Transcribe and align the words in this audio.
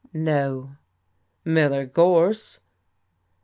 "No." 0.15 0.77
"Miller 1.45 1.85
Gorse." 1.85 2.59